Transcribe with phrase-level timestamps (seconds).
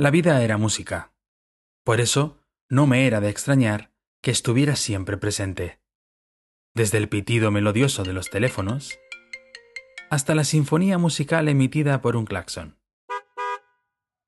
[0.00, 1.12] La vida era música.
[1.84, 3.92] Por eso no me era de extrañar
[4.22, 5.82] que estuviera siempre presente.
[6.74, 8.98] Desde el pitido melodioso de los teléfonos
[10.08, 12.78] hasta la sinfonía musical emitida por un claxon.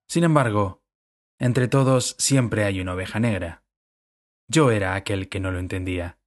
[0.08, 0.82] Sin embargo,
[1.39, 3.64] entre todos siempre hay una oveja negra.
[4.48, 6.18] Yo era aquel que no lo entendía,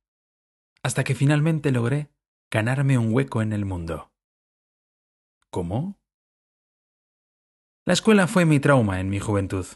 [0.82, 2.10] hasta que finalmente logré
[2.50, 4.12] ganarme un hueco en el mundo.
[5.52, 6.00] ¿Cómo?
[7.88, 9.68] La escuela fue mi trauma en mi juventud,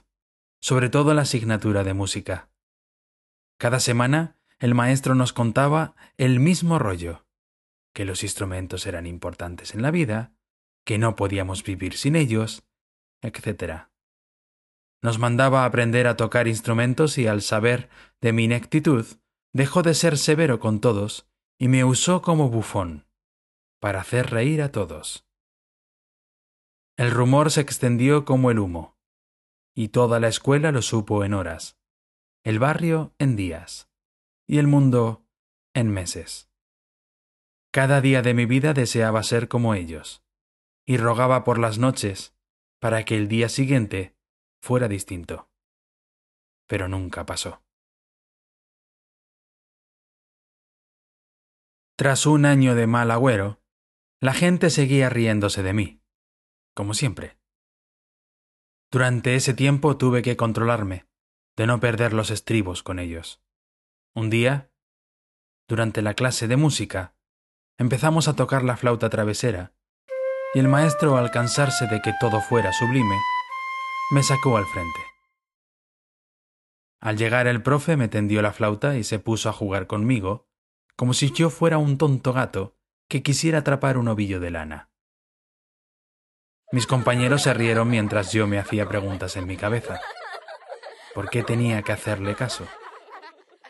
[0.59, 2.49] sobre todo la asignatura de música.
[3.59, 7.27] Cada semana el maestro nos contaba el mismo rollo,
[7.93, 10.33] que los instrumentos eran importantes en la vida,
[10.85, 12.63] que no podíamos vivir sin ellos,
[13.21, 13.89] etc.
[15.03, 17.89] Nos mandaba aprender a tocar instrumentos y al saber
[18.21, 19.05] de mi ineptitud,
[19.53, 23.05] dejó de ser severo con todos y me usó como bufón,
[23.79, 25.28] para hacer reír a todos.
[26.99, 28.97] El rumor se extendió como el humo,
[29.73, 31.79] y toda la escuela lo supo en horas,
[32.43, 33.89] el barrio en días,
[34.45, 35.25] y el mundo
[35.73, 36.51] en meses.
[37.71, 40.25] Cada día de mi vida deseaba ser como ellos,
[40.85, 42.35] y rogaba por las noches
[42.81, 44.17] para que el día siguiente
[44.61, 45.49] fuera distinto.
[46.67, 47.63] Pero nunca pasó.
[51.95, 53.61] Tras un año de mal agüero,
[54.19, 55.98] la gente seguía riéndose de mí
[56.79, 57.37] como siempre.
[58.89, 61.09] Durante ese tiempo tuve que controlarme,
[61.57, 63.43] de no perder los estribos con ellos.
[64.15, 64.71] Un día,
[65.67, 67.17] durante la clase de música,
[67.77, 69.73] empezamos a tocar la flauta travesera,
[70.53, 73.17] y el maestro, al cansarse de que todo fuera sublime,
[74.13, 75.01] me sacó al frente.
[77.01, 80.47] Al llegar el profe me tendió la flauta y se puso a jugar conmigo,
[80.95, 82.77] como si yo fuera un tonto gato
[83.09, 84.88] que quisiera atrapar un ovillo de lana.
[86.71, 89.99] Mis compañeros se rieron mientras yo me hacía preguntas en mi cabeza.
[91.15, 92.67] ¿Por qué tenía que hacerle caso?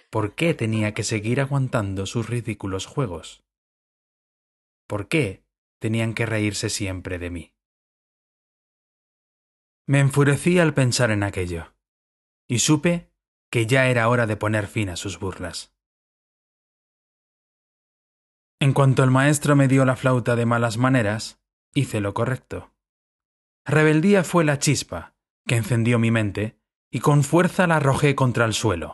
[0.10, 3.42] ¿Por qué tenía que seguir aguantando sus ridículos juegos?
[4.86, 5.46] ¿Por qué
[5.80, 7.54] tenían que reírse siempre de mí?
[9.88, 11.74] Me enfurecí al pensar en aquello,
[12.48, 13.14] y supe
[13.50, 15.74] que ya era hora de poner fin a sus burlas.
[18.60, 21.40] En cuanto el maestro me dio la flauta de malas maneras,
[21.74, 22.74] hice lo correcto.
[23.70, 25.14] Rebeldía fue la chispa
[25.46, 26.58] que encendió mi mente
[26.90, 28.94] y con fuerza la arrojé contra el suelo.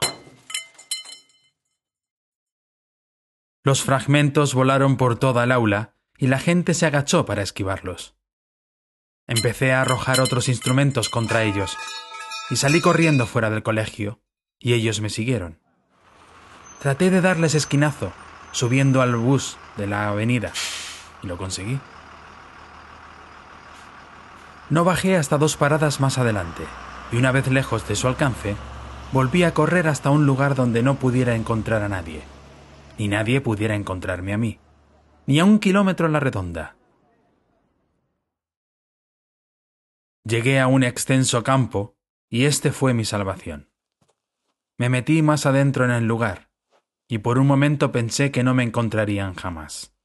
[3.64, 8.18] Los fragmentos volaron por toda el aula y la gente se agachó para esquivarlos.
[9.28, 11.78] Empecé a arrojar otros instrumentos contra ellos
[12.50, 14.20] y salí corriendo fuera del colegio
[14.60, 15.62] y ellos me siguieron.
[16.82, 18.12] Traté de darles esquinazo
[18.52, 20.52] subiendo al bus de la avenida
[21.24, 21.80] y lo conseguí.
[24.76, 26.64] No bajé hasta dos paradas más adelante,
[27.10, 28.58] y una vez lejos de su alcance,
[29.14, 32.24] volví a correr hasta un lugar donde no pudiera encontrar a nadie,
[32.98, 34.60] ni nadie pudiera encontrarme a mí,
[35.28, 36.76] ni a un kilómetro en la redonda.
[40.26, 41.96] Llegué a un extenso campo,
[42.30, 43.70] y este fue mi salvación.
[44.78, 46.50] Me metí más adentro en el lugar,
[47.08, 49.96] y por un momento pensé que no me encontrarían jamás.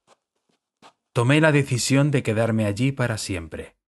[1.11, 3.80] Tomé la decisión de quedarme allí para siempre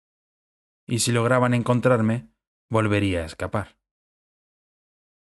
[0.92, 2.28] y si lograban encontrarme,
[2.70, 3.78] volvería a escapar.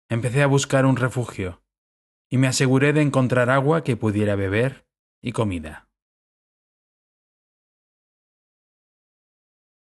[0.08, 1.62] Empecé a buscar un refugio,
[2.28, 4.88] y me aseguré de encontrar agua que pudiera beber
[5.22, 5.88] y comida.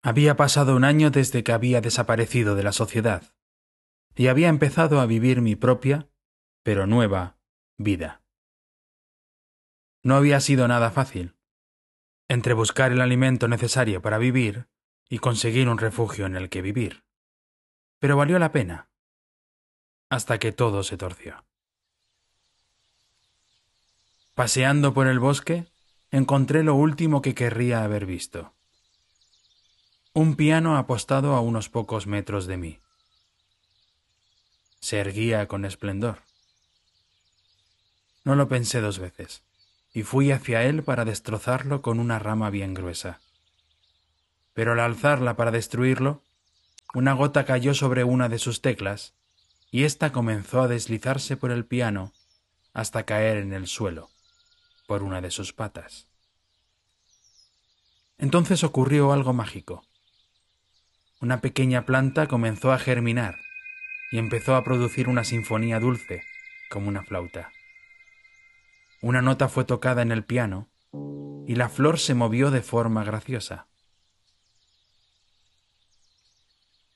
[0.02, 3.34] Había pasado un año desde que había desaparecido de la sociedad,
[4.16, 6.08] y había empezado a vivir mi propia,
[6.62, 7.36] pero nueva,
[7.76, 8.22] vida.
[10.02, 11.36] No había sido nada fácil.
[12.26, 14.66] Entre buscar el alimento necesario para vivir
[15.08, 17.04] y conseguir un refugio en el que vivir.
[17.98, 18.88] Pero valió la pena,
[20.10, 21.44] hasta que todo se torció.
[24.34, 25.66] Paseando por el bosque,
[26.10, 28.54] encontré lo último que querría haber visto.
[30.12, 32.80] Un piano apostado a unos pocos metros de mí.
[34.80, 36.22] Se erguía con esplendor.
[38.24, 39.42] No lo pensé dos veces,
[39.92, 43.20] y fui hacia él para destrozarlo con una rama bien gruesa
[44.58, 46.24] pero al alzarla para destruirlo,
[46.92, 49.14] una gota cayó sobre una de sus teclas,
[49.70, 52.12] y ésta comenzó a deslizarse por el piano
[52.74, 54.10] hasta caer en el suelo,
[54.88, 56.08] por una de sus patas.
[58.18, 59.84] Entonces ocurrió algo mágico.
[61.20, 63.36] Una pequeña planta comenzó a germinar
[64.10, 66.24] y empezó a producir una sinfonía dulce,
[66.68, 67.52] como una flauta.
[69.02, 70.68] Una nota fue tocada en el piano
[71.46, 73.68] y la flor se movió de forma graciosa.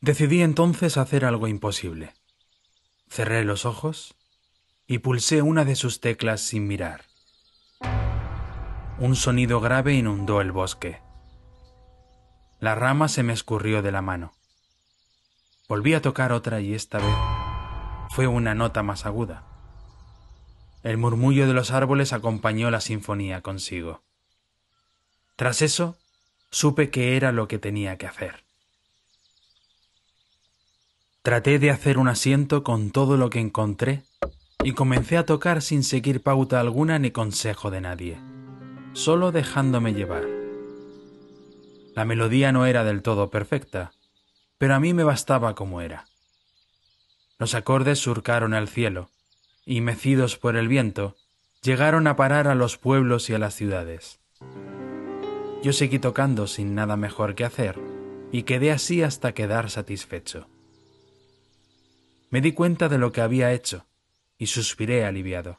[0.02, 2.12] Decidí entonces hacer algo imposible.
[3.08, 4.16] Cerré los ojos
[4.88, 7.04] y pulsé una de sus teclas sin mirar.
[8.98, 11.00] Un sonido grave inundó el bosque.
[12.58, 14.32] La rama se me escurrió de la mano.
[15.68, 17.16] Volví a tocar otra y esta vez
[18.10, 19.44] fue una nota más aguda.
[20.82, 24.02] El murmullo de los árboles acompañó la sinfonía consigo.
[25.36, 25.96] Tras eso,
[26.50, 28.42] supe que era lo que tenía que hacer.
[31.22, 34.02] Traté de hacer un asiento con todo lo que encontré
[34.64, 38.18] y comencé a tocar sin seguir pauta alguna ni consejo de nadie,
[38.92, 40.24] solo dejándome llevar.
[41.94, 43.92] La melodía no era del todo perfecta,
[44.58, 46.06] pero a mí me bastaba como era.
[47.38, 49.08] Los acordes surcaron el cielo,
[49.64, 51.14] y mecidos por el viento,
[51.62, 54.18] llegaron a parar a los pueblos y a las ciudades.
[55.62, 57.78] Yo seguí tocando sin nada mejor que hacer,
[58.32, 60.48] y quedé así hasta quedar satisfecho.
[62.32, 63.86] Me di cuenta de lo que había hecho,
[64.38, 65.58] y suspiré aliviado,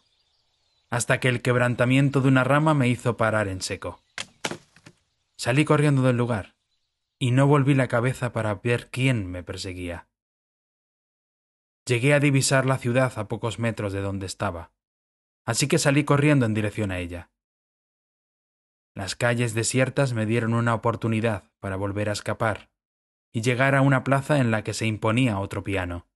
[0.89, 4.01] hasta que el quebrantamiento de una rama me hizo parar en seco.
[5.37, 6.55] Salí corriendo del lugar
[7.19, 10.07] y no volví la cabeza para ver quién me perseguía.
[11.85, 14.71] Llegué a divisar la ciudad a pocos metros de donde estaba,
[15.45, 17.29] así que salí corriendo en dirección a ella.
[18.95, 22.71] Las calles desiertas me dieron una oportunidad para volver a escapar
[23.31, 26.07] y llegar a una plaza en la que se imponía otro piano.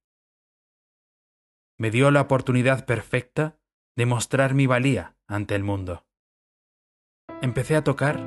[1.80, 3.60] Me dio la oportunidad perfecta
[3.96, 6.06] de mostrar mi valía ante el mundo.
[7.42, 8.20] Empecé a tocar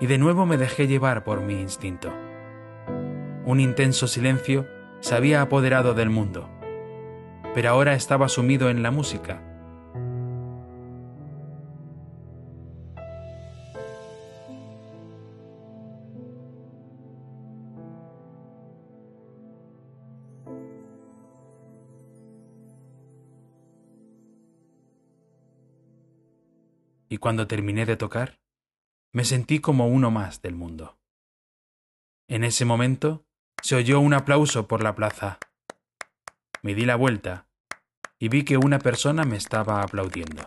[0.00, 2.12] y de nuevo me dejé llevar por mi instinto.
[3.44, 4.66] Un intenso silencio
[5.00, 6.48] se había apoderado del mundo,
[7.54, 9.51] pero ahora estaba sumido en la música.
[27.12, 28.40] Y cuando terminé de tocar,
[29.12, 30.98] me sentí como uno más del mundo.
[32.26, 33.26] En ese momento
[33.60, 35.38] se oyó un aplauso por la plaza.
[36.62, 37.48] Me di la vuelta
[38.18, 40.46] y vi que una persona me estaba aplaudiendo.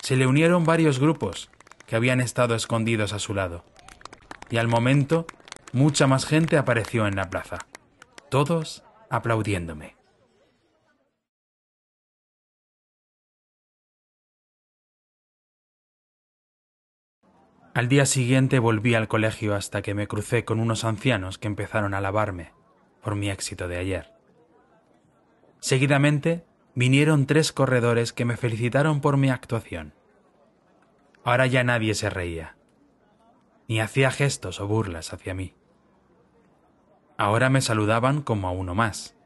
[0.00, 1.50] Se le unieron varios grupos
[1.88, 3.64] que habían estado escondidos a su lado,
[4.48, 5.26] y al momento
[5.72, 7.58] mucha más gente apareció en la plaza,
[8.30, 9.96] todos aplaudiéndome.
[17.74, 21.94] Al día siguiente volví al colegio hasta que me crucé con unos ancianos que empezaron
[21.94, 22.52] a alabarme
[23.02, 24.12] por mi éxito de ayer.
[25.58, 29.94] Seguidamente vinieron tres corredores que me felicitaron por mi actuación.
[31.24, 32.56] Ahora ya nadie se reía,
[33.68, 35.54] ni hacía gestos o burlas hacia mí.
[37.16, 39.16] Ahora me saludaban como a uno más.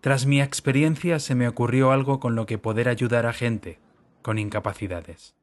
[0.00, 3.78] Tras mi experiencia se me ocurrió algo con lo que poder ayudar a gente
[4.22, 5.37] con incapacidades.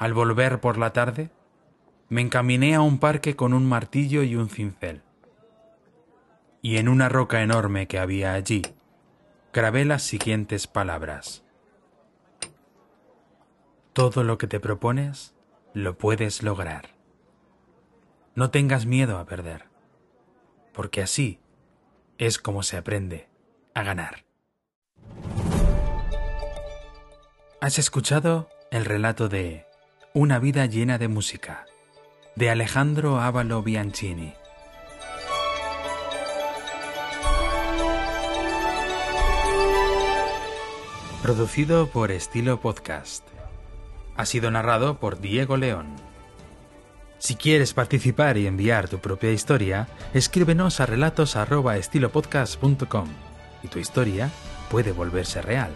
[0.00, 1.28] Al volver por la tarde,
[2.08, 5.02] me encaminé a un parque con un martillo y un cincel.
[6.62, 8.62] Y en una roca enorme que había allí,
[9.52, 11.44] grabé las siguientes palabras.
[13.92, 15.34] Todo lo que te propones,
[15.74, 16.94] lo puedes lograr.
[18.34, 19.66] No tengas miedo a perder,
[20.72, 21.40] porque así
[22.16, 23.28] es como se aprende
[23.74, 24.24] a ganar.
[27.60, 29.66] ¿Has escuchado el relato de
[30.12, 31.66] una vida llena de música,
[32.34, 34.34] de Alejandro Ávalo Bianchini.
[41.22, 43.24] Producido por Estilo Podcast.
[44.16, 45.94] Ha sido narrado por Diego León.
[47.18, 53.06] Si quieres participar y enviar tu propia historia, escríbenos a relatos@estilopodcast.com
[53.62, 54.28] y tu historia
[54.72, 55.70] puede volverse real,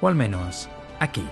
[0.00, 1.28] o al menos aquí